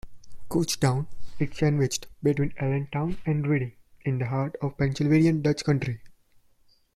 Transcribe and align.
Kutztown 0.49 1.05
is 1.37 1.55
sandwiched 1.55 2.07
between 2.23 2.55
Allentown 2.57 3.19
and 3.23 3.45
Reading 3.45 3.73
in 4.03 4.17
the 4.17 4.25
heart 4.25 4.55
of 4.59 4.75
Pennsylvania 4.75 5.31
Dutch 5.33 5.63
Country. 5.63 6.01